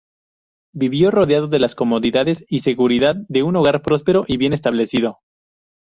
[0.73, 5.19] Vivió rodeado de las comodidades y seguridad de un hogar próspero y bien establecido.